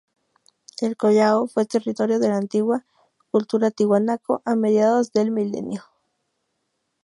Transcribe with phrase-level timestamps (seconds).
[0.81, 2.87] El Collao fue territorio de la antigua
[3.29, 5.83] cultura Tiahuanaco a mediados del I milenio.